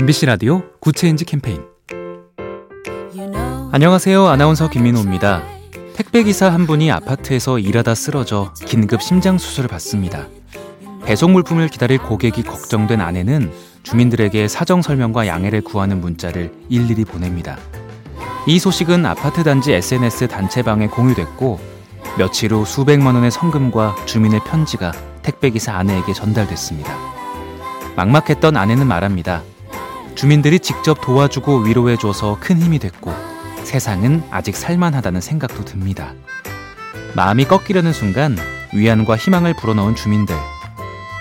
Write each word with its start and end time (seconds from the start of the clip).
MBC 0.00 0.24
라디오 0.24 0.62
Good 0.80 0.98
Change 0.98 1.26
캠페인 1.26 1.60
안녕하세요. 3.70 4.28
아나운서 4.28 4.70
김민호입니다. 4.70 5.42
택배기사 5.94 6.50
한 6.50 6.66
분이 6.66 6.90
아파트에서 6.90 7.58
일하다 7.58 7.94
쓰러져 7.94 8.54
긴급 8.64 9.02
심장수술을 9.02 9.68
받습니다. 9.68 10.26
배송 11.04 11.34
물품을 11.34 11.68
기다릴 11.68 11.98
고객이 11.98 12.44
걱정된 12.44 13.02
아내는 13.02 13.52
주민들에게 13.82 14.48
사정 14.48 14.80
설명과 14.80 15.26
양해를 15.26 15.60
구하는 15.60 16.00
문자를 16.00 16.50
일일이 16.70 17.04
보냅니다. 17.04 17.58
이 18.46 18.58
소식은 18.58 19.04
아파트 19.04 19.44
단지 19.44 19.74
SNS 19.74 20.28
단체방에 20.28 20.86
공유됐고 20.86 21.60
며칠 22.16 22.54
후 22.54 22.64
수백만 22.64 23.16
원의 23.16 23.30
성금과 23.30 23.96
주민의 24.06 24.40
편지가 24.46 24.92
택배기사 25.20 25.74
아내에게 25.74 26.14
전달됐습니다. 26.14 26.96
막막했던 27.96 28.56
아내는 28.56 28.86
말합니다. 28.86 29.42
주민들이 30.20 30.60
직접 30.60 31.00
도와주고 31.00 31.60
위로해줘서 31.60 32.36
큰 32.40 32.60
힘이 32.60 32.78
됐고 32.78 33.10
세상은 33.64 34.22
아직 34.30 34.54
살만하다는 34.54 35.22
생각도 35.22 35.64
듭니다. 35.64 36.12
마음이 37.16 37.46
꺾이려는 37.46 37.94
순간 37.94 38.36
위안과 38.74 39.16
희망을 39.16 39.54
불어넣은 39.54 39.96
주민들. 39.96 40.36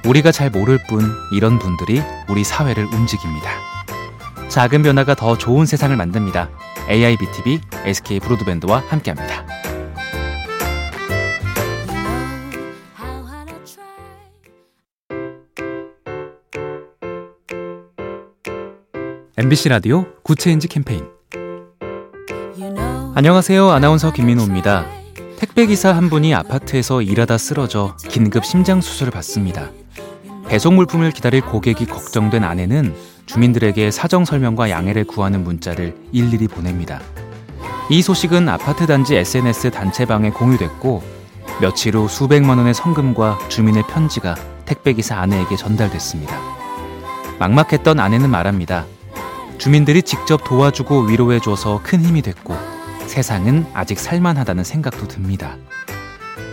우리가 0.04 0.34
잘 0.34 0.50
모를 0.50 0.80
뿐 0.90 1.10
이런 1.32 1.60
분들이 1.60 2.02
우리 2.28 2.44
사회를 2.44 2.88
움직입니다. 2.94 3.50
작은 4.50 4.84
변화가 4.84 5.16
더 5.16 5.38
좋은 5.38 5.66
세상을 5.66 5.96
만듭니다. 5.96 6.50
AIBTV 6.90 7.62
SK 7.86 8.20
브로드밴드와 8.20 8.84
함께합니다. 8.90 9.59
MBC 19.42 19.70
라디오 19.70 20.06
Good 20.22 20.40
Change 20.40 20.68
캠페인 20.68 21.06
안녕하세요. 23.16 23.70
아나운서 23.70 24.12
김민호입니다. 24.12 24.86
택배기사 25.38 25.96
한 25.96 26.10
분이 26.10 26.36
아파트에서 26.36 27.02
일하다 27.02 27.38
쓰러져 27.38 27.96
긴급 28.10 28.44
심장수술을 28.44 29.14
받습니다. 29.14 29.70
배송 30.50 30.76
물품을 30.76 31.12
기다릴 31.12 31.40
고객이 31.40 31.86
걱정된 31.86 32.44
아내는 32.44 32.94
주민들에게 33.28 33.92
사정 33.92 34.26
설명과 34.26 34.70
양해를 34.72 35.06
구하는 35.06 35.46
문자를 35.46 35.96
일일이 36.12 36.50
보냅니다. 36.50 37.00
이 37.90 38.02
소식은 38.02 38.50
아파트 38.50 38.88
단지 38.88 39.16
SNS 39.16 39.72
단체방에 39.72 40.32
공유됐고 40.32 41.02
며칠 41.62 41.96
후 41.96 42.10
수백만 42.10 42.58
원의 42.58 42.74
성금과 42.74 43.40
주민의 43.48 43.84
편지가 43.88 44.36
택배기사 44.66 45.18
아내에게 45.18 45.56
전달됐습니다. 45.56 46.38
막막했던 47.40 48.02
아내는 48.02 48.30
말합니다. 48.30 48.86
주민들이 49.60 50.02
직접 50.02 50.46
도와주고 50.46 51.02
위로해줘서 51.02 51.82
큰 51.84 52.02
힘이 52.02 52.22
됐고 52.22 52.56
세상은 53.08 53.66
아직 53.74 54.00
살만하다는 54.00 54.64
생각도 54.64 55.08
듭니다. 55.10 55.58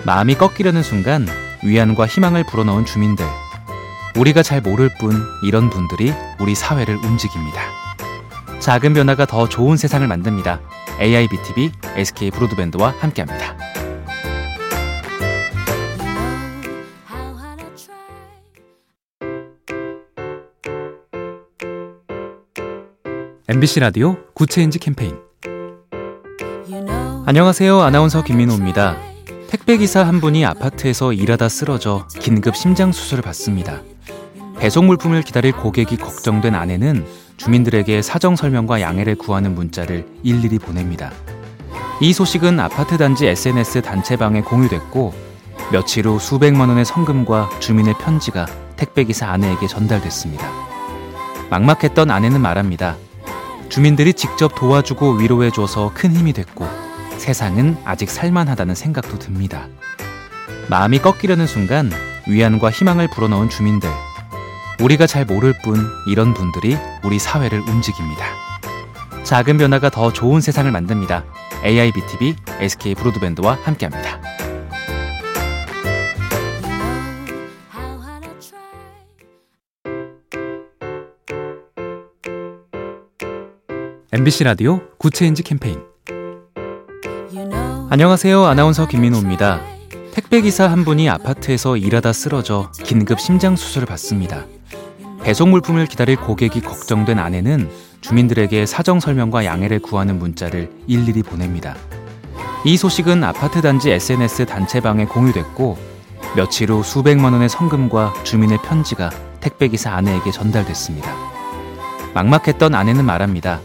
마음이 0.04 0.34
꺾이려는 0.34 0.82
순간 0.82 1.26
위안과 1.62 2.06
희망을 2.06 2.44
불어넣은 2.44 2.84
주민들. 2.84 3.24
우리가 4.16 4.42
잘 4.42 4.60
모를 4.60 4.90
뿐 4.98 5.12
이런 5.44 5.70
분들이 5.70 6.12
우리 6.40 6.54
사회를 6.56 6.96
움직입니다. 6.96 7.60
작은 8.58 8.94
변화가 8.94 9.26
더 9.26 9.48
좋은 9.48 9.76
세상을 9.76 10.06
만듭니다. 10.06 10.60
AIBTV 11.00 11.70
SK 11.94 12.32
브로드밴드와 12.32 12.94
함께합니다. 12.98 13.75
MBC 23.48 23.78
라디오 23.78 24.16
Good 24.34 24.53
Change 24.53 24.80
캠페인 24.80 25.14
안녕하세요. 27.26 27.80
아나운서 27.80 28.24
김민호입니다. 28.24 28.96
택배기사 29.48 30.04
한 30.04 30.20
분이 30.20 30.44
아파트에서 30.44 31.12
일하다 31.12 31.48
쓰러져 31.48 32.08
긴급 32.18 32.56
심장수술을 32.56 33.22
받습니다. 33.22 33.82
배송 34.58 34.88
물품을 34.88 35.22
기다릴 35.22 35.52
고객이 35.52 35.96
걱정된 35.96 36.56
아내는 36.56 37.06
주민들에게 37.36 38.02
사정 38.02 38.34
설명과 38.34 38.80
양해를 38.80 39.14
구하는 39.14 39.54
문자를 39.54 40.08
일일이 40.24 40.58
보냅니다. 40.58 41.12
이 42.00 42.12
소식은 42.12 42.58
아파트 42.58 42.98
단지 42.98 43.28
SNS 43.28 43.82
단체방에 43.82 44.40
공유됐고 44.40 45.14
며칠 45.70 46.08
후 46.08 46.18
수백만 46.18 46.68
원의 46.68 46.84
성금과 46.84 47.50
주민의 47.60 47.94
편지가 48.00 48.46
택배기사 48.74 49.28
아내에게 49.30 49.68
전달됐습니다. 49.68 50.50
막막했던 51.48 52.10
아내는 52.10 52.40
말합니다. 52.40 52.96
주민들이 53.68 54.14
직접 54.14 54.54
도와주고 54.54 55.14
위로해줘서 55.14 55.90
큰 55.94 56.14
힘이 56.14 56.32
됐고 56.32 56.66
세상은 57.18 57.76
아직 57.84 58.10
살만하다는 58.10 58.74
생각도 58.74 59.18
듭니다. 59.18 59.68
마음이 60.68 60.98
꺾이려는 60.98 61.46
순간 61.46 61.90
위안과 62.28 62.70
희망을 62.70 63.08
불어넣은 63.08 63.48
주민들. 63.48 63.88
우리가 64.80 65.06
잘 65.06 65.24
모를 65.24 65.54
뿐 65.64 65.76
이런 66.06 66.34
분들이 66.34 66.76
우리 67.02 67.18
사회를 67.18 67.60
움직입니다. 67.60 68.24
작은 69.24 69.58
변화가 69.58 69.90
더 69.90 70.12
좋은 70.12 70.40
세상을 70.40 70.70
만듭니다. 70.70 71.24
AIBTV 71.64 72.36
SK 72.60 72.94
브로드밴드와 72.94 73.58
함께합니다. 73.62 74.20
MBC 84.12 84.44
라디오 84.44 84.80
Good 84.98 85.16
Change 85.16 85.42
캠페인 85.42 85.82
안녕하세요. 87.90 88.44
아나운서 88.44 88.86
김민호입니다. 88.86 89.60
택배기사 90.12 90.70
한 90.70 90.84
분이 90.84 91.10
아파트에서 91.10 91.76
일하다 91.76 92.12
쓰러져 92.12 92.70
긴급 92.84 93.18
심장수술을 93.18 93.86
받습니다. 93.86 94.44
배송 95.24 95.50
물품을 95.50 95.86
기다릴 95.86 96.18
고객이 96.18 96.60
걱정된 96.60 97.18
아내는 97.18 97.68
주민들에게 98.00 98.64
사정 98.64 99.00
설명과 99.00 99.44
양해를 99.44 99.80
구하는 99.80 100.20
문자를 100.20 100.70
일일이 100.86 101.24
보냅니다. 101.24 101.74
이 102.64 102.76
소식은 102.76 103.24
아파트 103.24 103.60
단지 103.60 103.90
SNS 103.90 104.46
단체방에 104.46 105.06
공유됐고 105.06 105.78
며칠 106.36 106.70
후 106.70 106.84
수백만 106.84 107.32
원의 107.32 107.48
성금과 107.48 108.14
주민의 108.22 108.58
편지가 108.62 109.10
택배기사 109.40 109.92
아내에게 109.92 110.30
전달됐습니다. 110.30 111.12
막막했던 112.14 112.72
아내는 112.72 113.04
말합니다. 113.04 113.60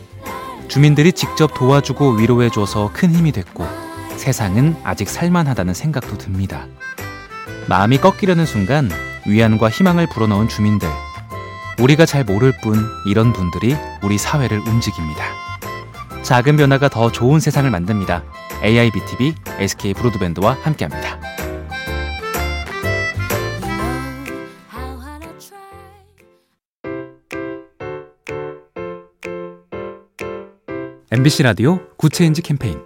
주민들이 0.72 1.12
직접 1.12 1.54
도와주고 1.54 2.12
위로해줘서 2.12 2.92
큰 2.94 3.14
힘이 3.14 3.34
됐고 3.34 3.68
세상은 4.16 4.78
아직 4.86 5.10
살만하다는 5.10 5.74
생각도 5.74 6.18
듭니다. 6.18 6.66
마음이 7.68 7.98
꺾이려는 7.98 8.46
순간 8.46 8.90
위안과 9.28 9.70
희망을 9.70 10.08
불어넣은 10.08 10.48
주민들. 10.48 10.88
우리가 11.78 12.06
잘 12.06 12.24
모를 12.24 12.54
뿐 12.64 12.78
이런 13.06 13.34
분들이 13.34 13.76
우리 14.02 14.18
사회를 14.18 14.60
움직입니다. 14.60 15.26
작은 16.24 16.56
변화가 16.56 16.88
더 16.88 17.12
좋은 17.12 17.42
세상을 17.42 17.70
만듭니다. 17.70 18.24
AIBTV 18.64 19.36
SK 19.60 19.94
브로드밴드와 19.94 20.56
함께합니다. 20.62 21.31
MBC 31.14 31.44
라디오 31.44 31.82
Good 31.98 32.16
Change 32.16 32.42
캠페인 32.42 32.80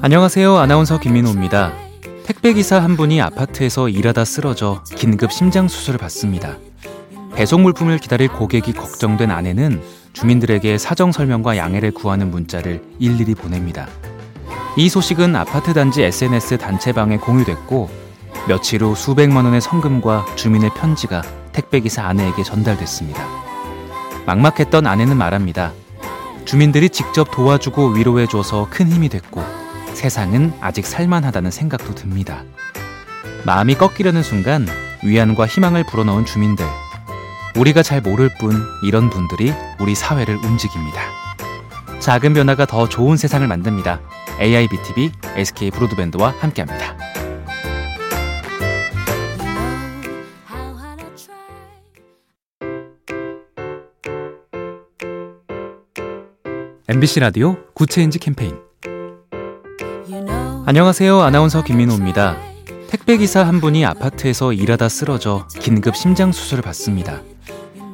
안녕하세요. 0.00 0.56
아나운서 0.56 0.98
김민호입니다. 0.98 1.74
택배기사 2.24 2.82
한 2.82 2.96
분이 2.96 3.20
아파트에서 3.20 3.90
일하다 3.90 4.24
쓰러져 4.24 4.82
긴급 4.96 5.30
심장수술을 5.30 5.98
받습니다. 5.98 6.56
배송 7.34 7.62
물품을 7.62 7.98
기다릴 7.98 8.28
고객이 8.28 8.72
걱정된 8.72 9.30
아내는 9.30 9.82
주민들에게 10.14 10.78
사정 10.78 11.12
설명과 11.12 11.58
양해를 11.58 11.90
구하는 11.90 12.30
문자를 12.30 12.82
일일이 12.98 13.34
보냅니다. 13.34 13.86
이 14.78 14.88
소식은 14.88 15.36
아파트 15.36 15.74
단지 15.74 16.02
SNS 16.04 16.56
단체방에 16.56 17.18
공유됐고 17.18 17.90
며칠 18.48 18.82
후 18.82 18.94
수백만 18.94 19.44
원의 19.44 19.60
성금과 19.60 20.24
주민의 20.36 20.70
편지가 20.74 21.20
택배기사 21.52 22.02
아내에게 22.02 22.44
전달됐습니다. 22.44 23.22
막막했던 24.24 24.86
아내는 24.86 25.18
말합니다. 25.18 25.74
주민들이 26.44 26.90
직접 26.90 27.30
도와주고 27.30 27.88
위로해줘서 27.90 28.68
큰 28.70 28.90
힘이 28.90 29.08
됐고 29.08 29.42
세상은 29.94 30.52
아직 30.60 30.86
살만하다는 30.86 31.50
생각도 31.50 31.94
듭니다. 31.94 32.44
마음이 33.44 33.74
꺾이려는 33.74 34.22
순간 34.22 34.66
위안과 35.02 35.46
희망을 35.46 35.84
불어넣은 35.84 36.26
주민들. 36.26 36.64
우리가 37.56 37.82
잘 37.82 38.00
모를 38.00 38.30
뿐 38.38 38.52
이런 38.82 39.10
분들이 39.10 39.52
우리 39.78 39.94
사회를 39.94 40.36
움직입니다. 40.36 41.00
작은 42.00 42.34
변화가 42.34 42.66
더 42.66 42.88
좋은 42.88 43.16
세상을 43.16 43.46
만듭니다. 43.46 44.00
AIBTV 44.40 45.12
SK 45.36 45.70
브로드밴드와 45.70 46.34
함께합니다. 46.40 47.13
MBC 56.86 57.20
라디오 57.20 57.56
Good 57.72 57.90
Change 57.90 58.18
캠페인 58.18 58.58
안녕하세요. 60.66 61.18
아나운서 61.18 61.64
김민호입니다. 61.64 62.36
택배기사 62.90 63.42
한 63.42 63.62
분이 63.62 63.86
아파트에서 63.86 64.52
일하다 64.52 64.90
쓰러져 64.90 65.48
긴급 65.60 65.96
심장 65.96 66.30
수술을 66.30 66.62
받습니다. 66.62 67.22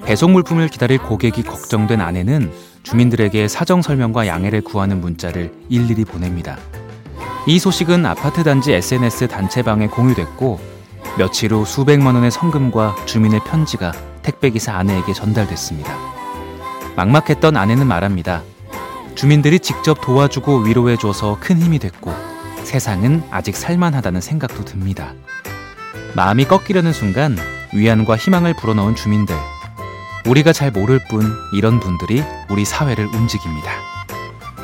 배송 0.05 0.33
물품을 0.33 0.67
기다릴 0.67 0.99
고객이 0.99 1.45
걱정된 1.45 2.01
아내는 2.01 2.51
주민들에게 2.83 3.47
사정 3.47 3.81
설명과 3.81 4.27
양해를 4.27 4.63
구하는 4.63 5.01
문자를 5.01 5.53
일일이 5.69 6.05
보냅니다. 6.05 6.59
이 7.47 7.61
소식은 7.61 8.05
아파트 8.05 8.43
단지 8.43 8.73
SNS 8.73 9.29
단체방에 9.29 9.87
공유됐고 9.87 10.59
며칠 11.17 11.53
후 11.53 11.65
수백만 11.65 12.17
원의 12.17 12.33
성금과 12.33 12.97
주민의 13.07 13.39
편지가 13.45 13.93
택배기사 14.23 14.75
아내에게 14.75 15.13
전달됐습니다. 15.13 15.97
막막했던 16.97 17.57
아내는 17.57 17.87
말합니다. 17.87 18.43
주민들이 19.20 19.61
직접 19.61 20.00
도와주고 20.00 20.61
위로해줘서 20.61 21.37
큰 21.40 21.61
힘이 21.61 21.78
됐고 21.78 22.11
세상은 22.64 23.22
아직 23.31 23.55
살만하다는 23.55 24.22
생각도 24.22 24.64
듭니다. 24.64 25.12
마음이 26.17 26.46
꺾이려는 26.46 26.94
순간 26.94 27.37
위안과 27.75 28.17
희망을 28.17 28.55
불어넣은 28.55 28.96
주민들. 28.96 29.37
우리가 30.25 30.55
잘 30.55 30.70
모를 30.70 31.00
뿐 31.11 31.31
이런 31.52 31.81
분들이 31.81 32.22
우리 32.49 32.64
사회를 32.64 33.08
움직입니다. 33.14 33.70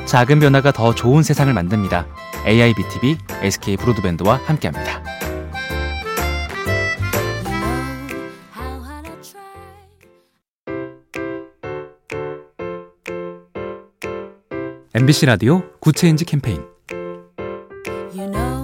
작은 0.06 0.40
변화가 0.40 0.72
더 0.72 0.94
좋은 0.94 1.22
세상을 1.22 1.52
만듭니다. 1.52 2.06
AIBTV, 2.46 3.18
SK 3.42 3.76
브로드밴드와 3.76 4.40
함께합니다. 4.46 5.15
MBC 14.98 15.26
라디오 15.26 15.62
Good 15.78 15.97
Change 15.97 16.24
캠페인 16.24 16.62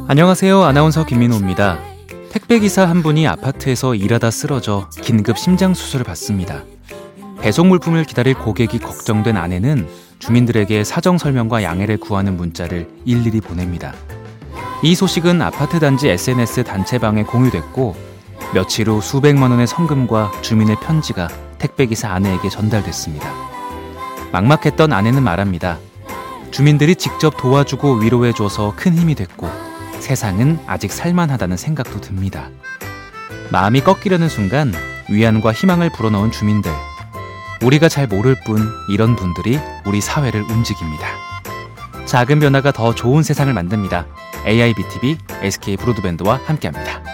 안녕하세요. 0.09 0.63
아나운서 0.63 1.05
김민호입니다. 1.05 1.79
택배기사 2.31 2.89
한 2.89 3.03
분이 3.03 3.29
아파트에서 3.29 3.95
일하다 3.95 4.31
쓰러져 4.31 4.89
긴급 5.03 5.37
심장 5.37 5.75
수술을 5.75 6.07
받습니다. 6.07 6.63
배송 7.43 7.69
물품을 7.69 8.05
기다릴 8.05 8.33
고객이 8.33 8.79
걱정된 8.79 9.37
아내는 9.37 9.87
주민들에게 10.21 10.85
사정 10.85 11.19
설명과 11.19 11.63
양해를 11.65 11.99
구하는 11.99 12.39
문자를 12.39 12.89
일일이 13.05 13.43
보냅니다. 13.43 13.93
이 14.83 14.95
소식은 14.95 15.43
아파트 15.43 15.81
단지 15.81 16.09
SNS 16.09 16.65
단체방에 16.65 17.25
공유됐고 17.25 17.95
며칠 18.55 18.89
후 18.89 19.03
수백만 19.03 19.51
원의 19.51 19.67
성금과 19.67 20.33
주민의 20.41 20.77
편지가 20.83 21.29
택배기사 21.59 22.11
아내에게 22.11 22.49
전달됐습니다. 22.49 23.31
막막했던 24.33 24.95
아내는 24.95 25.23
말합니다. 25.23 25.79
주민들이 26.53 26.95
직접 26.95 27.39
도와주고 27.39 27.95
위로해줘서 27.95 28.75
큰 28.77 28.95
힘이 28.95 29.15
됐고 29.15 29.49
세상은 30.01 30.59
아직 30.67 30.93
살만하다는 30.93 31.57
생각도 31.57 32.01
듭니다. 32.03 32.51
마음이 33.51 33.81
꺾이려는 33.81 34.29
순간 34.29 34.73
위안과 35.09 35.53
희망을 35.53 35.91
불어넣은 35.91 36.31
주민들. 36.31 36.71
우리가 37.63 37.89
잘 37.89 38.07
모를 38.07 38.37
뿐 38.45 38.59
이런 38.91 39.17
분들이 39.17 39.59
우리 39.87 40.01
사회를 40.03 40.43
움직입니다. 40.43 41.07
작은 42.05 42.41
변화가 42.41 42.73
더 42.73 42.95
좋은 42.95 43.23
세상을 43.23 43.53
만듭니다. 43.53 44.07
AIBTV, 44.47 45.17
SK 45.41 45.79
브로드밴드와 45.79 46.41
함께합니다. 46.45 47.12